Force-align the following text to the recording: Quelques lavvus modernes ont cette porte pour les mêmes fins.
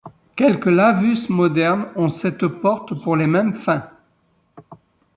Quelques 0.35 0.65
lavvus 0.65 1.29
modernes 1.29 1.89
ont 1.95 2.09
cette 2.09 2.47
porte 2.47 2.99
pour 3.03 3.15
les 3.15 3.27
mêmes 3.27 3.53
fins. 3.53 3.87